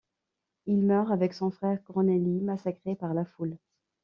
[0.65, 3.55] Il meurt avec son frère Cornelis massacré par la foule.